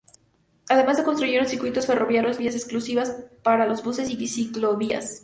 Además 0.67 0.97
se 0.97 1.03
construyeron 1.03 1.47
circuitos 1.47 1.85
ferroviarios, 1.85 2.39
vías 2.39 2.55
exclusivas 2.55 3.15
para 3.43 3.67
los 3.67 3.83
buses 3.83 4.09
y 4.09 4.27
ciclovías. 4.27 5.19